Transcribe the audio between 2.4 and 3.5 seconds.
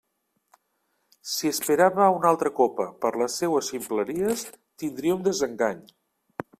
copa per les